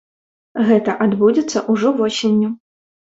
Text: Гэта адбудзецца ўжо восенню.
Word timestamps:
Гэта 0.69 0.95
адбудзецца 1.05 1.63
ўжо 1.73 1.91
восенню. 1.99 2.49